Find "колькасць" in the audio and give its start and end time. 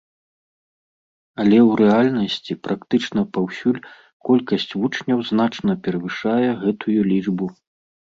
4.31-4.69